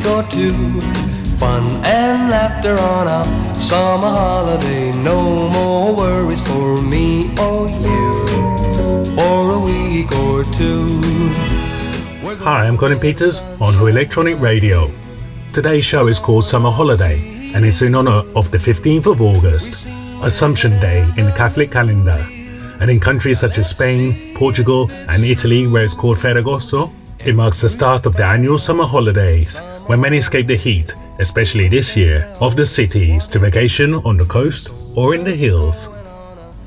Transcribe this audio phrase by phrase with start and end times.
[0.00, 0.80] week or two.
[1.38, 4.90] Fun and laughter on a summer holiday.
[5.02, 8.12] No more worries for me or you
[9.14, 11.00] for a week or two.
[12.44, 14.90] Hi, I'm Colin Peters on Who Electronic Radio.
[15.52, 17.20] Today's show is called Summer Holiday
[17.54, 19.88] and it's in honor of the 15th of August,
[20.22, 22.18] Assumption Day in the Catholic calendar.
[22.80, 26.90] And in countries such as Spain, Portugal, and Italy, where it's called Ferragosto,
[27.26, 29.60] it marks the start of the annual summer holidays,
[29.90, 34.24] when many escape the heat, especially this year, of the cities to vacation on the
[34.24, 35.88] coast or in the hills.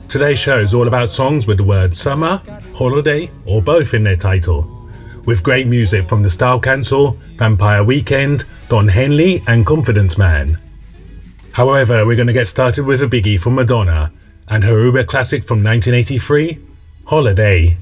[0.10, 2.42] Today's show is all about songs with the word summer,
[2.74, 4.90] holiday, or both in their title,
[5.24, 10.60] with great music from the Style Council, Vampire Weekend, Don Henley, and Confidence Man.
[11.54, 14.12] However, we're going to get started with a biggie from Madonna
[14.50, 16.60] and her Uber classic from 1983,
[17.06, 17.78] Holiday.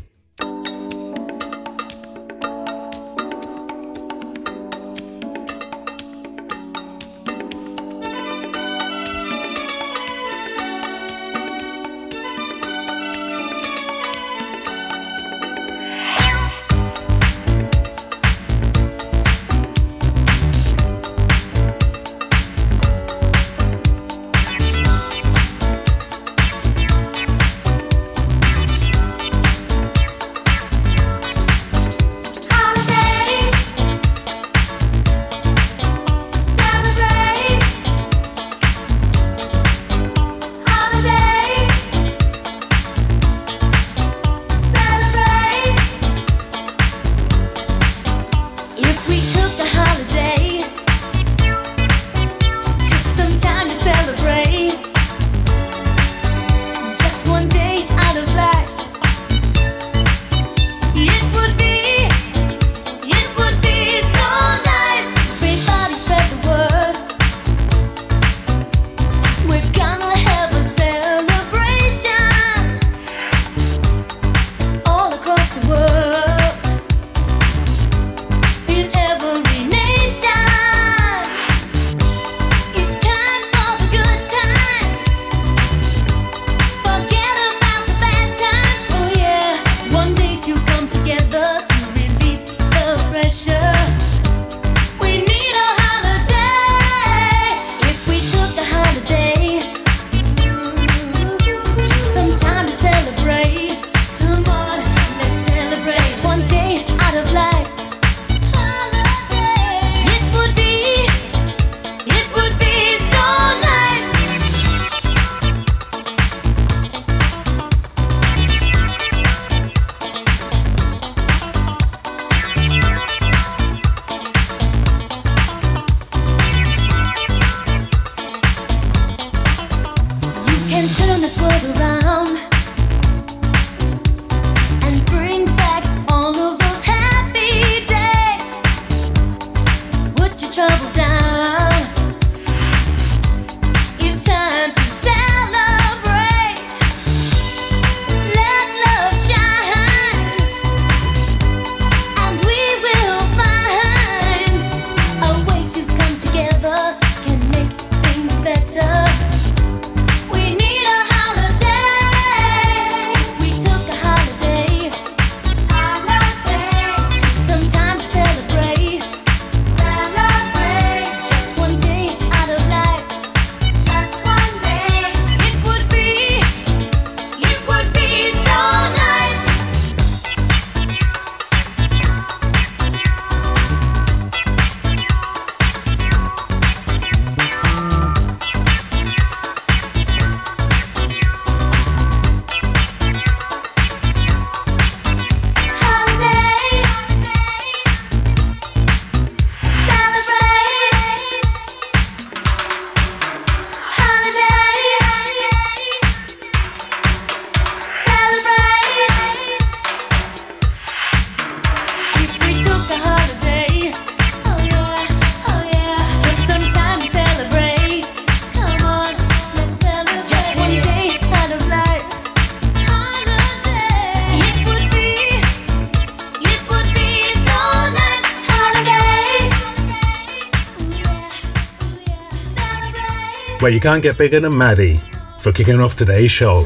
[233.71, 235.00] You can't get bigger than Maddie
[235.39, 236.65] for kicking off today's show.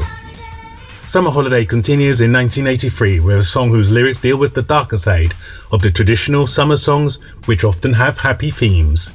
[1.06, 5.32] Summer Holiday continues in 1983 with a song whose lyrics deal with the darker side
[5.70, 9.10] of the traditional summer songs, which often have happy themes.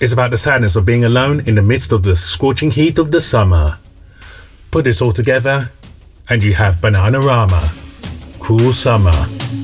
[0.00, 3.12] It's about the sadness of being alone in the midst of the scorching heat of
[3.12, 3.78] the summer.
[4.70, 5.70] Put this all together,
[6.28, 9.59] and you have Bananarama, Cruel Summer.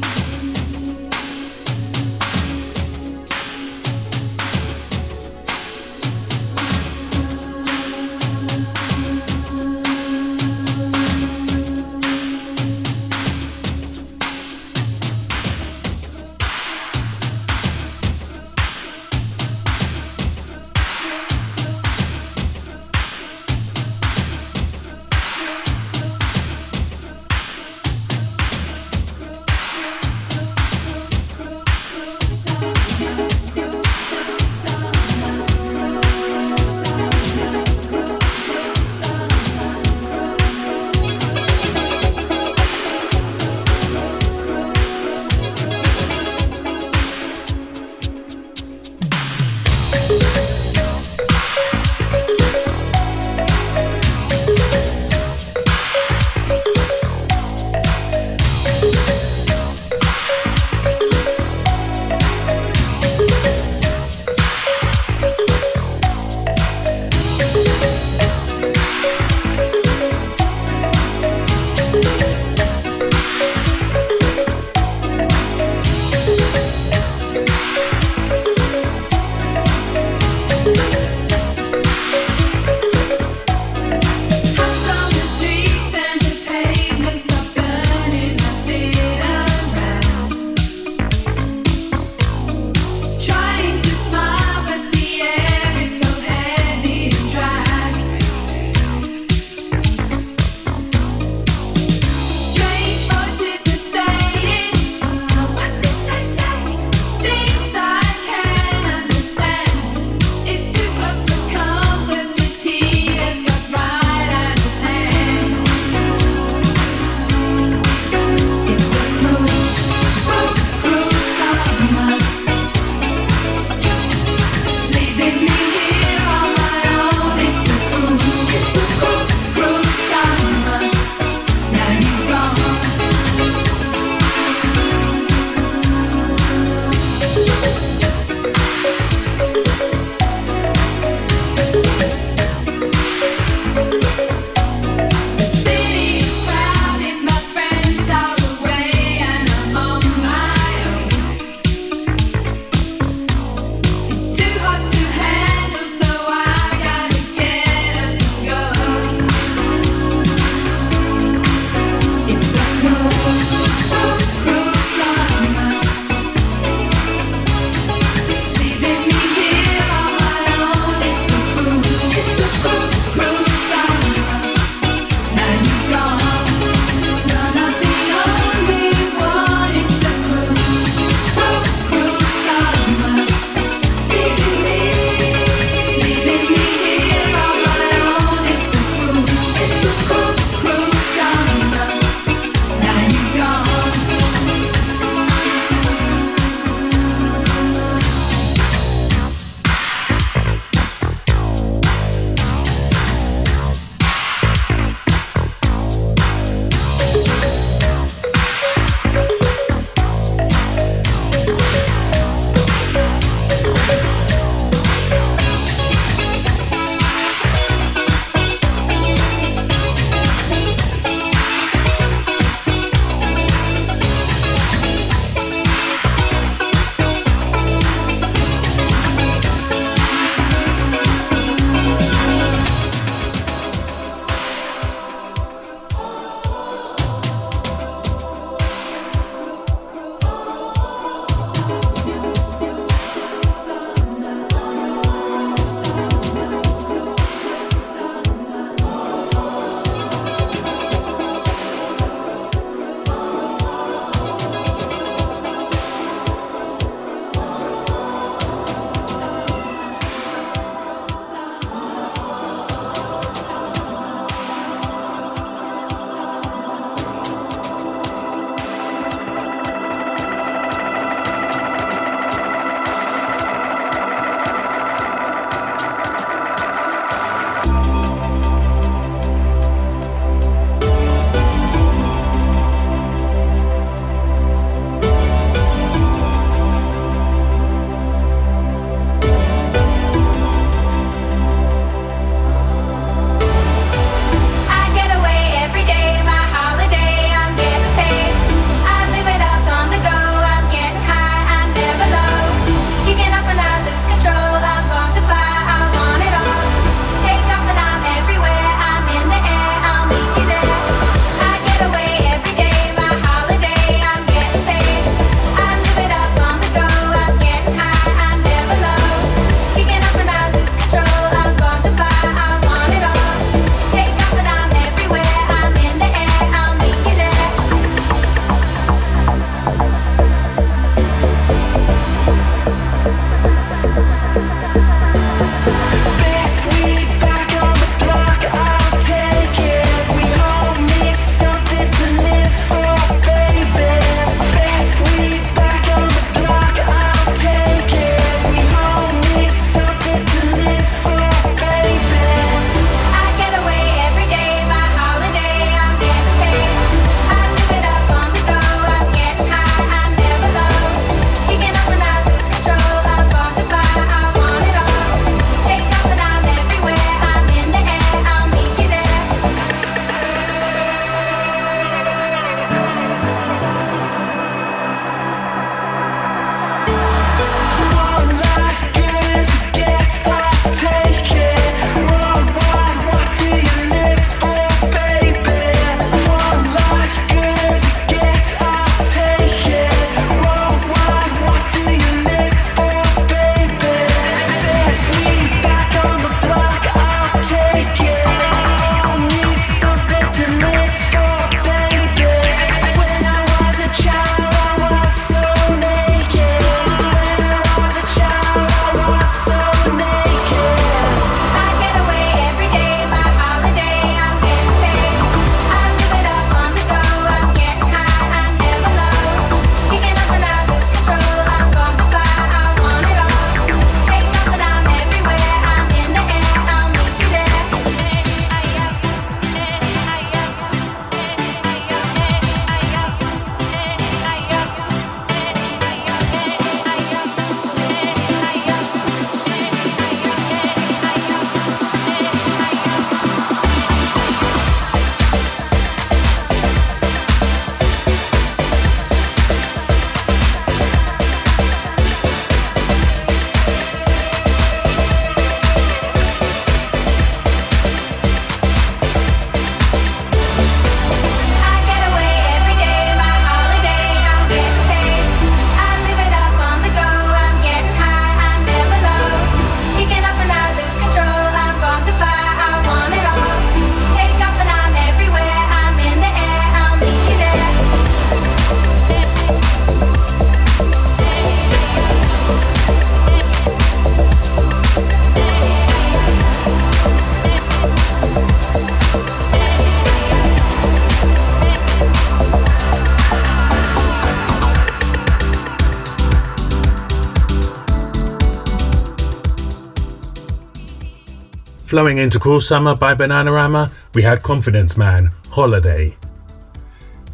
[501.96, 506.14] Flowing into Cruel Summer by Bananarama, we had Confidence Man, Holiday.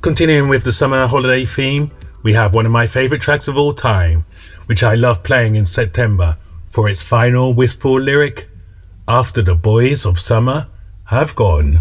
[0.02, 1.90] Continuing with the summer holiday theme,
[2.22, 4.24] we have one of my favourite tracks of all time,
[4.66, 6.36] which I love playing in September
[6.70, 8.48] for its final wistful lyric
[9.08, 10.68] After the boys of summer
[11.06, 11.80] have gone.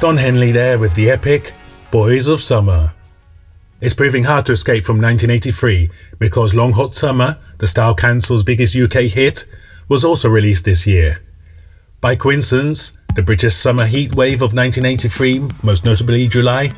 [0.00, 1.52] Don Henley there with the epic
[1.90, 2.94] Boys of Summer.
[3.82, 8.74] It's proving hard to escape from 1983 because Long Hot Summer, the Style Council's biggest
[8.74, 9.44] UK hit,
[9.90, 11.20] was also released this year.
[12.00, 16.72] By coincidence, the British summer heat wave of 1983, most notably July,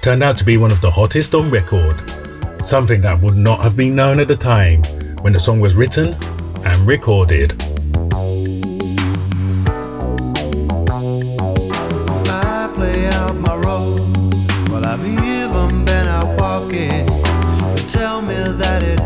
[0.00, 2.00] turned out to be one of the hottest on record,
[2.62, 4.84] something that would not have been known at the time
[5.22, 6.14] when the song was written
[6.64, 7.60] and recorded.
[18.58, 18.97] That it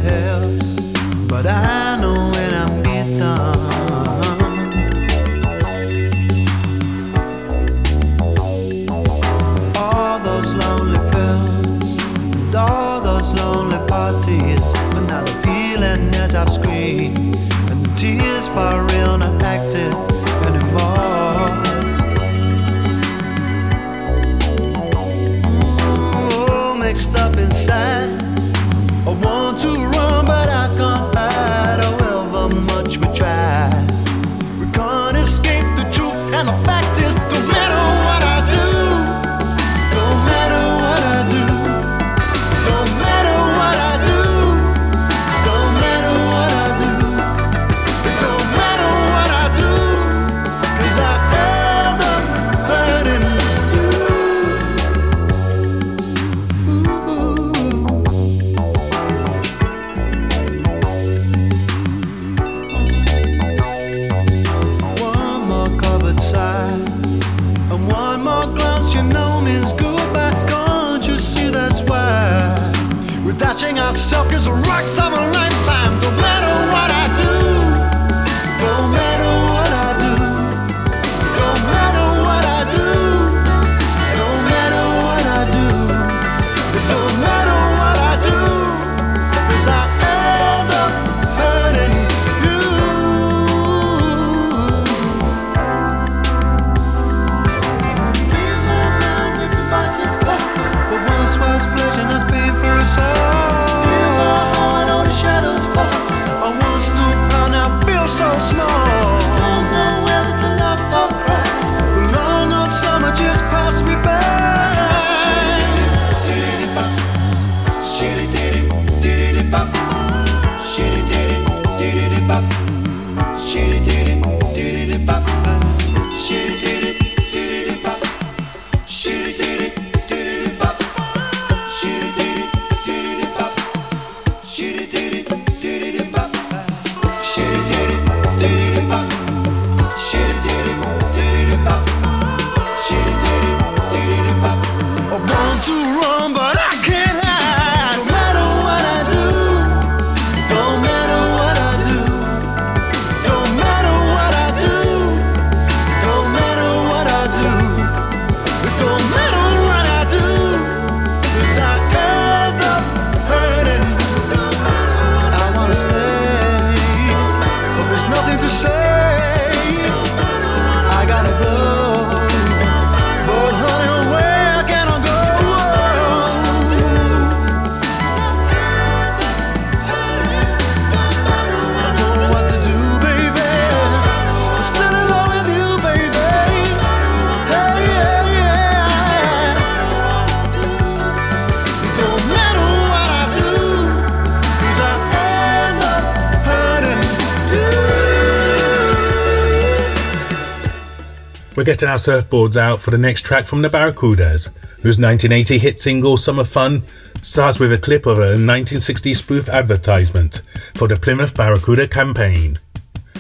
[201.63, 205.79] We're getting our surfboards out for the next track from the Barracudas, whose 1980 hit
[205.79, 206.83] single Summer Fun
[207.23, 210.43] starts with a clip of a 1960 spoof advertisement
[210.75, 212.59] for the Plymouth Barracuda campaign.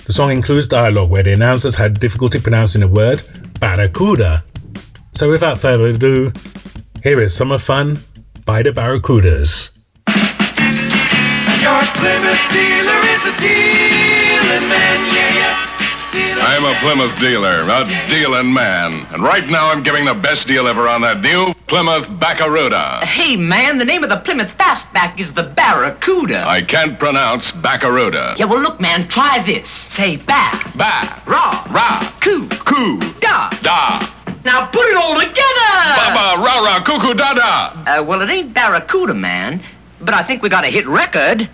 [0.06, 3.22] The song includes dialogue where the announcers had difficulty pronouncing the word
[3.60, 4.42] Barracuda.
[5.14, 6.32] So without further ado,
[7.04, 8.00] here is Summer Fun
[8.44, 9.78] by the Barracudas.
[11.62, 15.61] Your Plymouth dealer is a dealing man, yeah.
[16.14, 19.06] I'm a Plymouth dealer, a dealing man.
[19.12, 23.04] And right now I'm giving the best deal ever on that new Plymouth Barracuda.
[23.06, 26.44] Hey, man, the name of the Plymouth Fastback is the Barracuda.
[26.46, 28.34] I can't pronounce Barracuda.
[28.36, 29.70] Yeah, well, look, man, try this.
[29.70, 33.48] Say back, Ba, raw, ra, coo, coo, da.
[33.62, 34.06] da,
[34.44, 35.32] Now put it all together.
[35.96, 38.00] baba, ra ra, cuckoo, da da.
[38.00, 39.62] Uh, well, it ain't Barracuda, man,
[40.00, 41.48] but I think we got a hit record.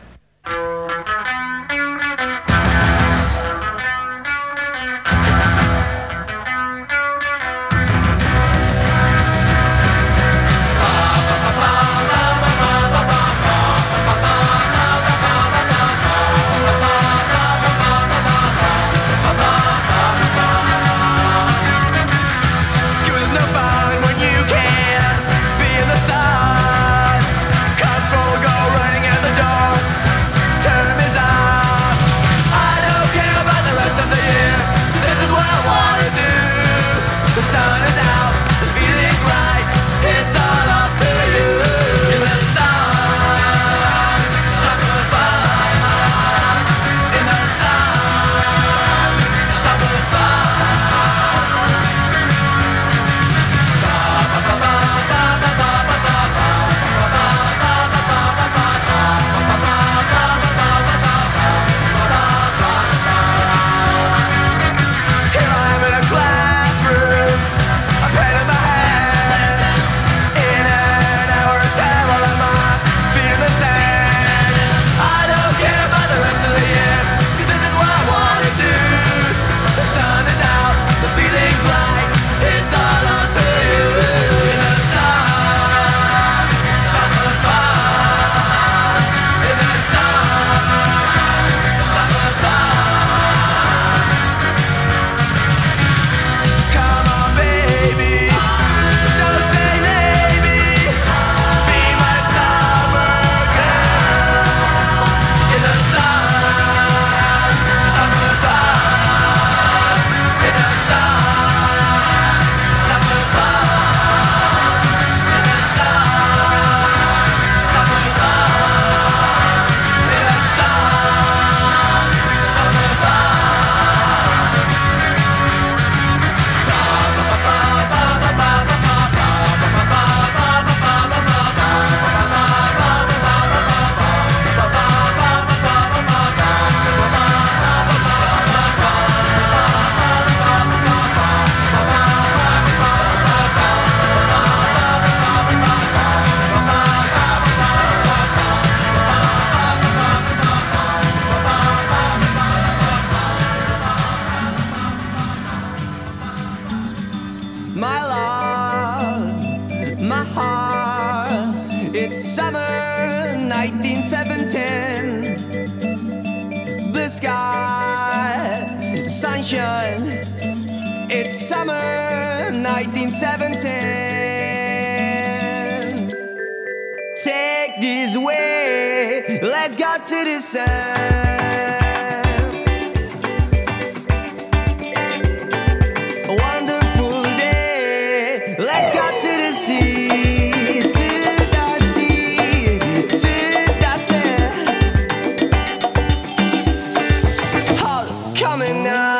[198.74, 199.17] the.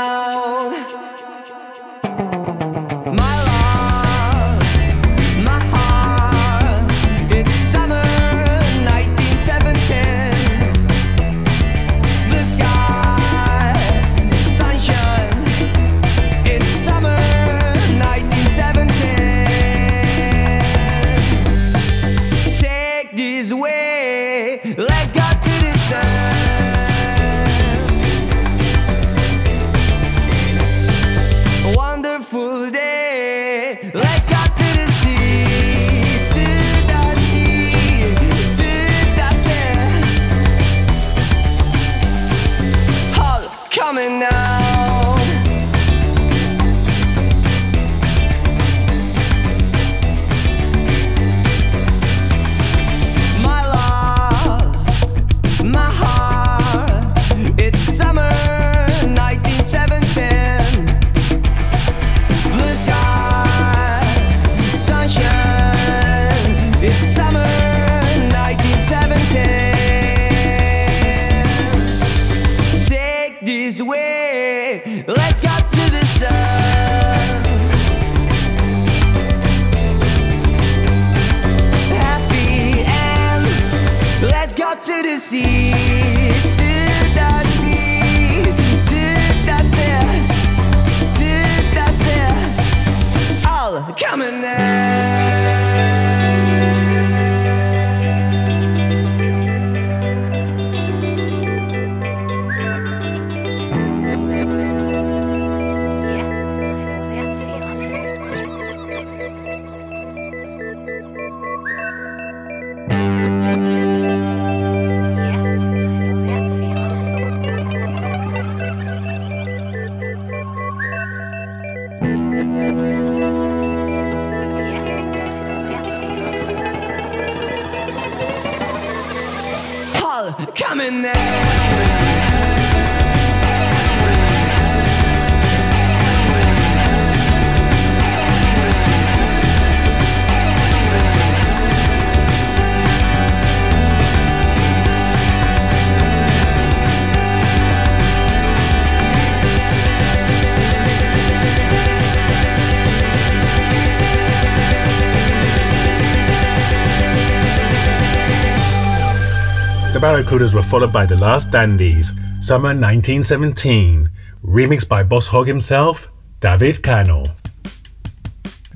[160.28, 162.12] Barracudas were followed by The Last Dandies,
[162.42, 164.10] Summer 1917,
[164.44, 166.08] remixed by Boss Hog himself,
[166.40, 167.22] David Cano.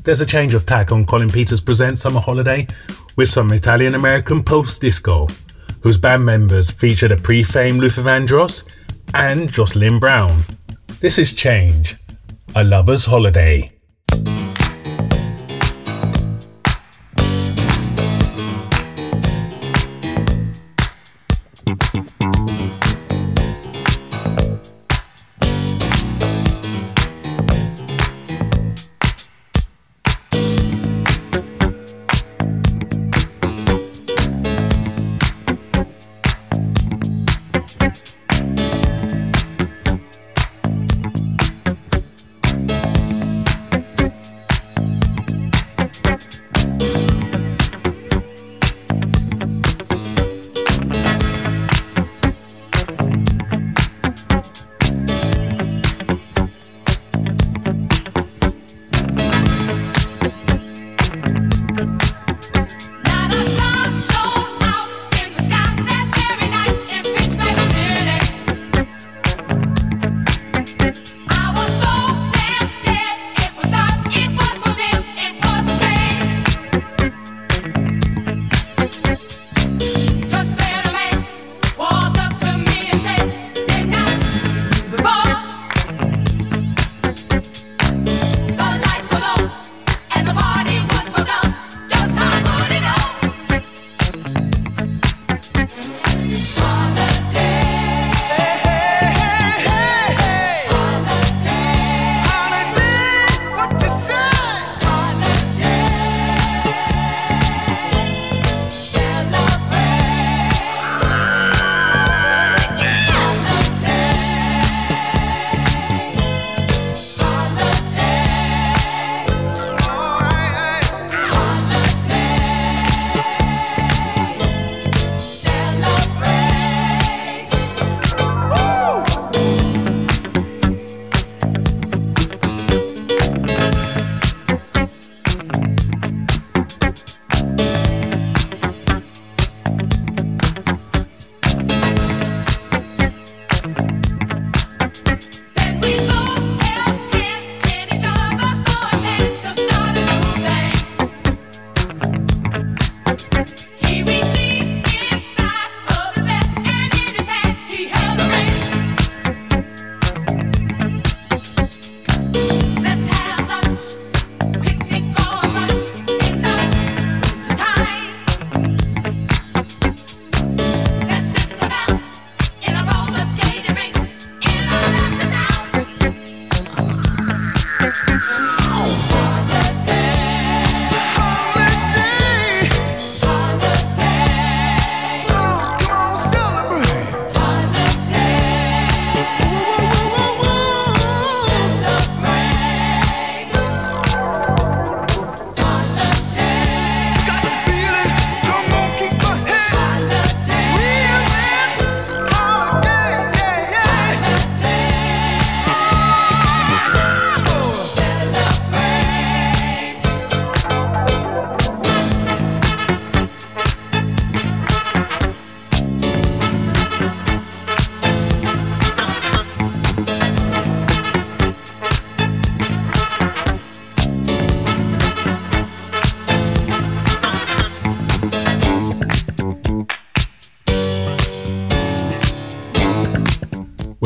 [0.02, 2.66] There's a change of tack on Colin Peters present Summer Holiday
[3.16, 5.28] with some Italian American post disco,
[5.82, 8.66] whose band members featured a pre fame Luther Vandross
[9.12, 10.44] and Jocelyn Brown.
[11.00, 11.96] This is Change,
[12.56, 13.70] a lover's holiday.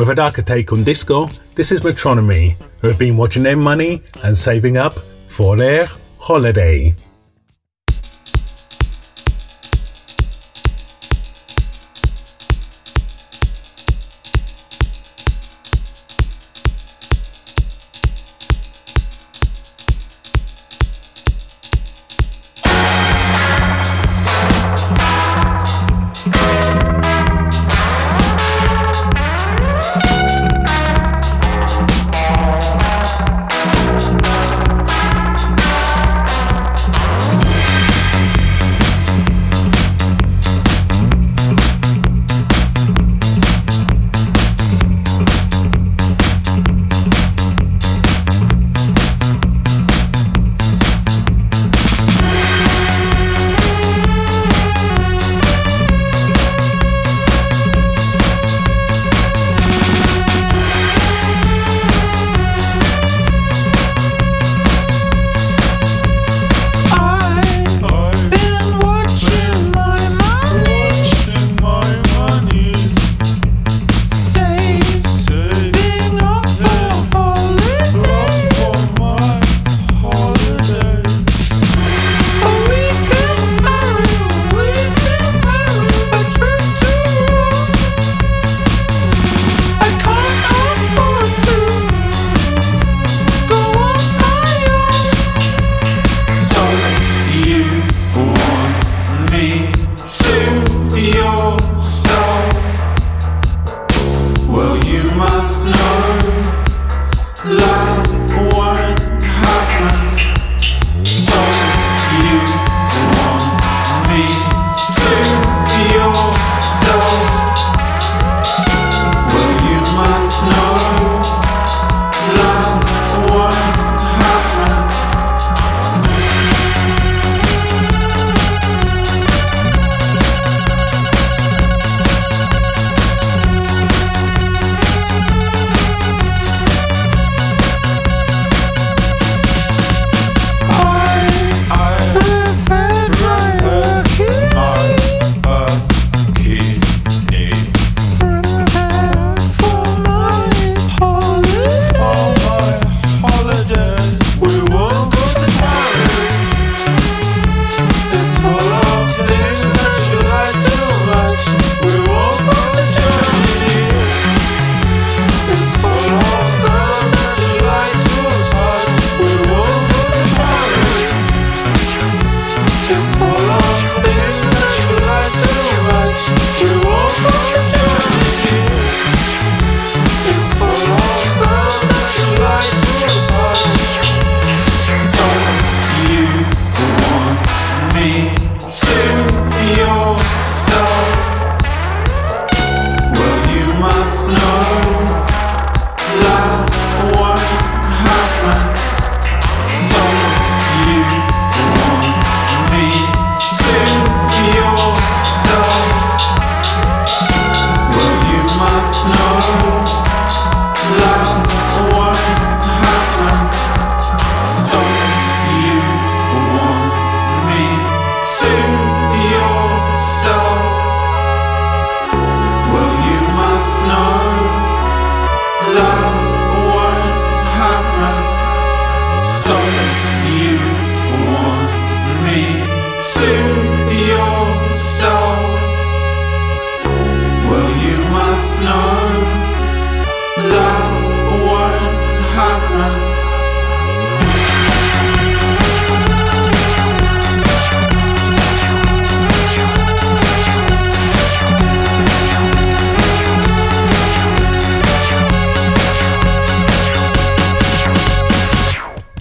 [0.07, 4.01] With a darker take on disco, this is Metronomy, who have been watching their money
[4.23, 4.93] and saving up
[5.27, 6.95] for their holiday.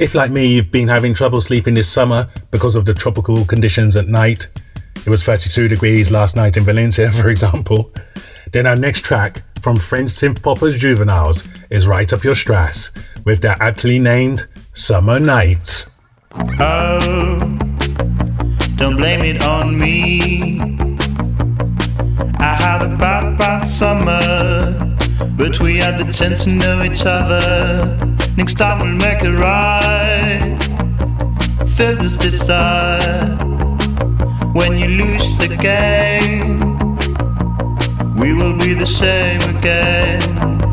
[0.07, 3.97] If, like me, you've been having trouble sleeping this summer because of the tropical conditions
[3.97, 4.47] at night,
[5.05, 7.93] it was 32 degrees last night in Valencia, for example,
[8.53, 12.93] then our next track from French synth poppers Juveniles is right up your strass
[13.25, 15.91] with their aptly named Summer Nights.
[16.61, 17.59] Oh,
[18.77, 20.61] don't blame it on me.
[22.39, 24.97] I had a bad, bad summer,
[25.37, 28.17] but we had the chance to know each other.
[28.37, 30.59] Next time we'll make it right.
[31.75, 33.35] Feel this desire.
[34.53, 36.59] When you lose the game,
[38.17, 40.66] we will be the same again.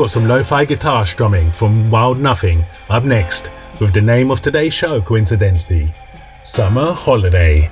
[0.00, 4.40] got some lo fi guitar strumming from Wild Nothing up next with the name of
[4.40, 5.92] today's show, coincidentally
[6.42, 7.70] Summer Holiday.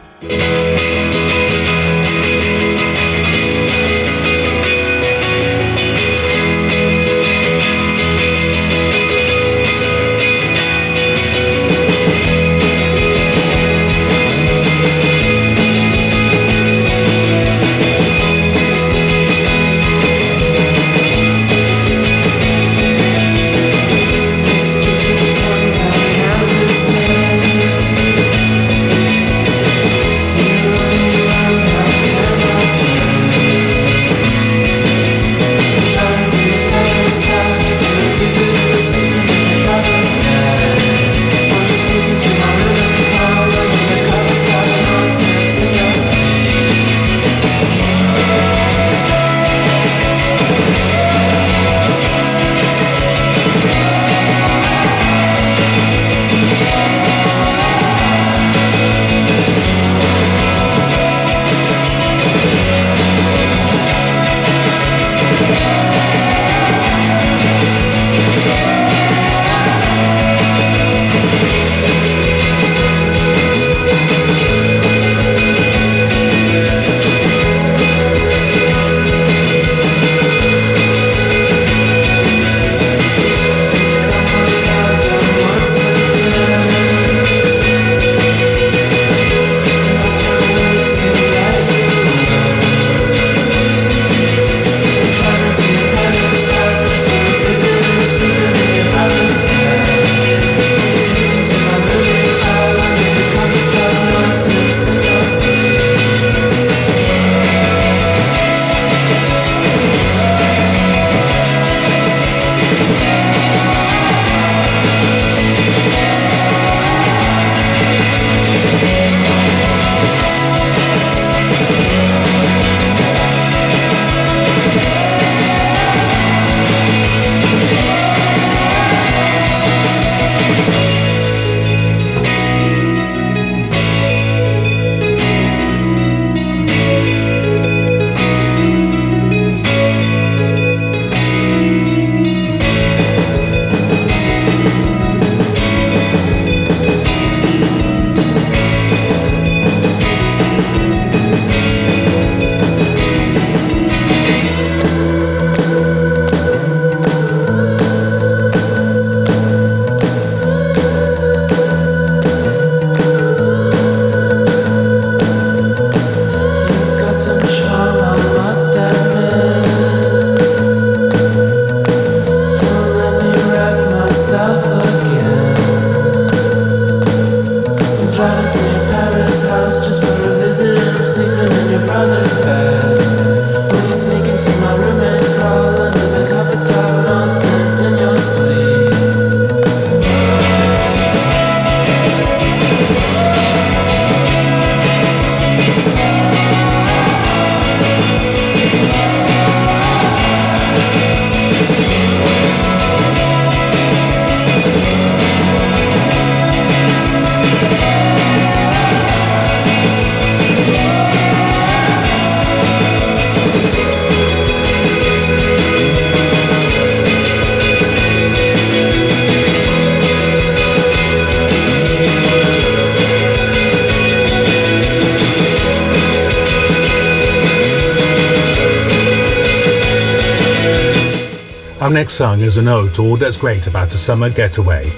[232.08, 234.90] next song is an ode to all that's great about a summer getaway,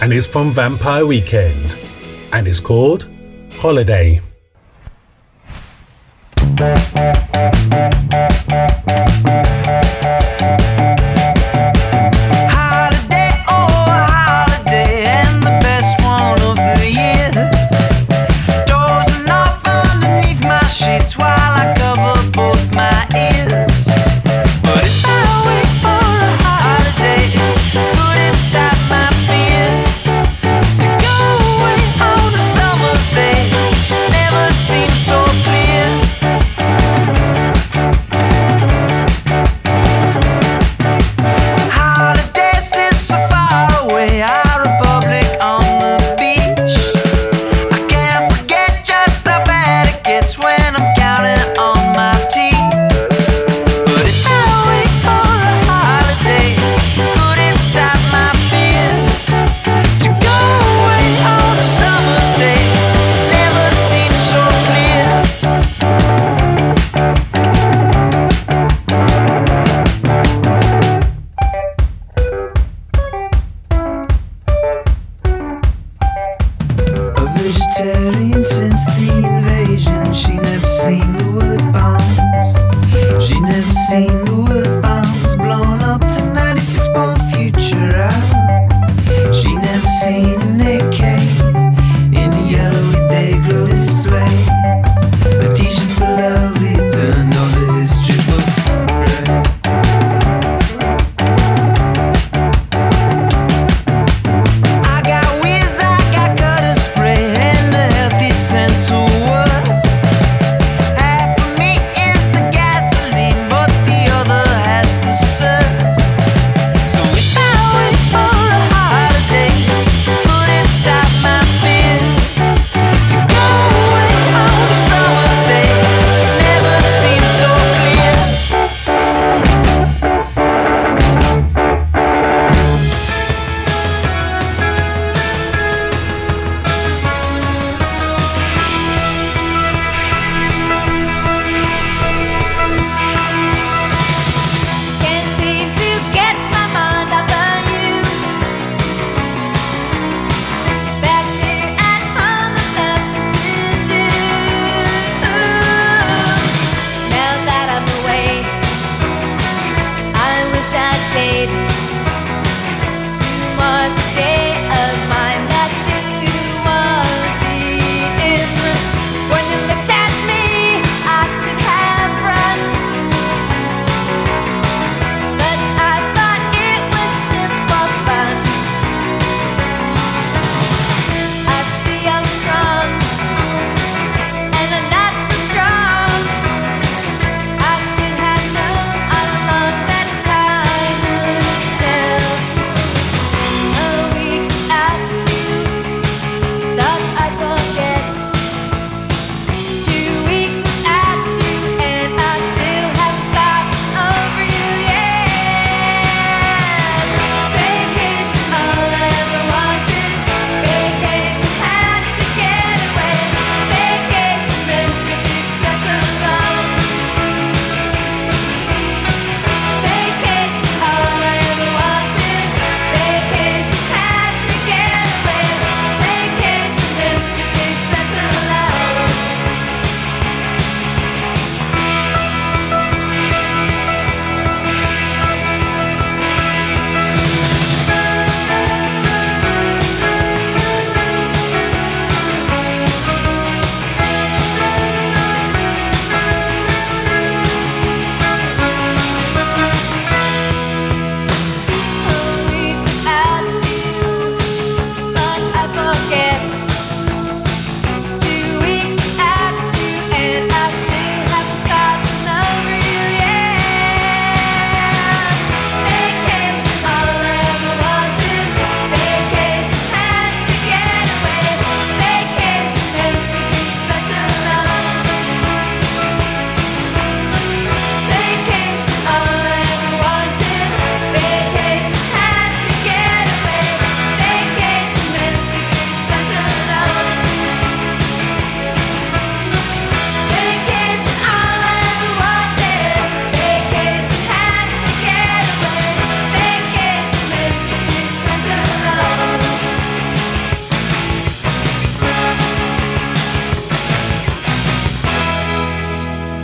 [0.00, 1.78] and is from Vampire Weekend,
[2.32, 3.08] and is called
[3.52, 4.20] Holiday.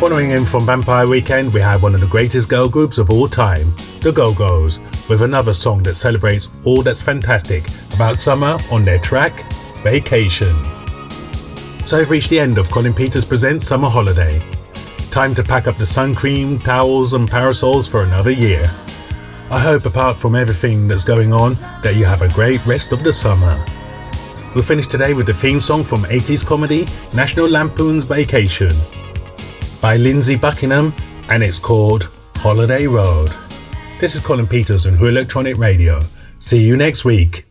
[0.03, 3.28] Following in from Vampire Weekend, we have one of the greatest girl groups of all
[3.28, 8.84] time, the Go Go's, with another song that celebrates all that's fantastic about summer on
[8.84, 9.48] their track,
[9.84, 10.53] Vacation.
[11.86, 14.42] So I've reached the end of Colin Peters Presents Summer Holiday.
[15.12, 18.68] Time to pack up the sun cream, towels, and parasols for another year.
[19.50, 23.05] I hope, apart from everything that's going on, that you have a great rest of
[23.05, 23.64] the summer.
[24.57, 28.72] We'll finish today with the theme song from 80s comedy National Lampoon's Vacation
[29.83, 30.95] by Lindsey Buckingham,
[31.28, 33.33] and it's called Holiday Road.
[34.01, 36.01] This is Colin Peters on Who Electronic Radio.
[36.39, 37.45] See you next week.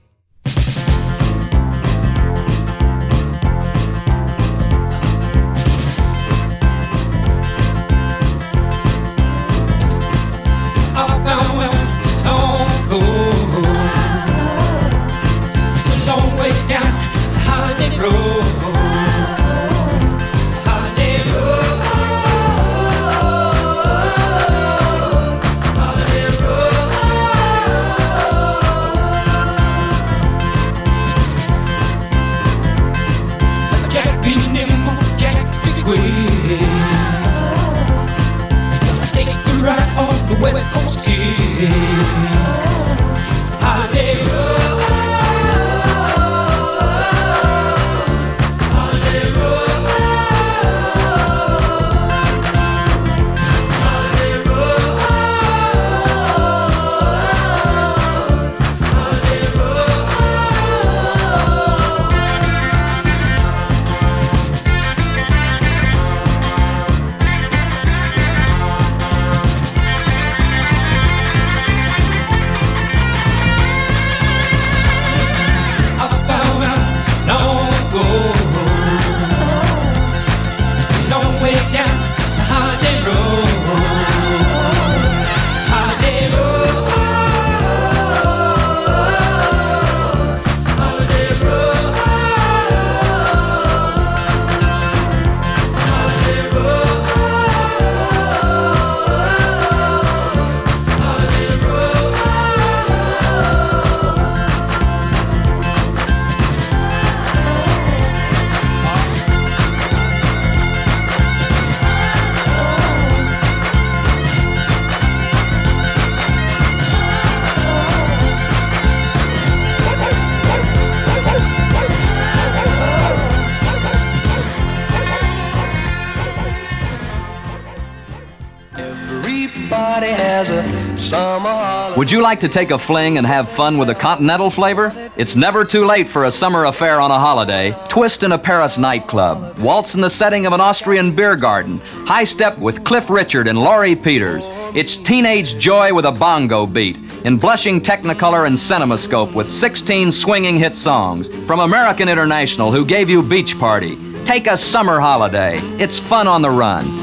[132.02, 134.92] Would you like to take a fling and have fun with a continental flavor?
[135.18, 137.76] It's never too late for a summer affair on a holiday.
[137.90, 142.24] Twist in a Paris nightclub, waltz in the setting of an Austrian beer garden, high
[142.24, 144.46] step with Cliff Richard and Lauri Peters.
[144.76, 150.58] It's teenage joy with a bongo beat, in blushing Technicolor and Cinemascope with 16 swinging
[150.58, 153.96] hit songs from American International, who gave you Beach Party.
[154.26, 155.58] Take a summer holiday.
[155.78, 157.01] It's fun on the run.